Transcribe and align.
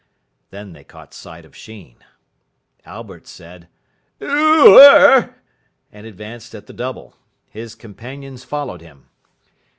Then 0.49 0.73
they 0.73 0.83
caught 0.83 1.13
sight 1.13 1.45
of 1.45 1.55
Sheen. 1.55 1.97
Albert 2.87 3.27
said, 3.27 3.67
"Oo 4.19 4.79
er!" 4.79 5.35
and 5.91 6.07
advanced 6.07 6.55
at 6.55 6.65
the 6.65 6.73
double. 6.73 7.15
His 7.51 7.75
companions 7.75 8.43
followed 8.43 8.81
him. 8.81 9.09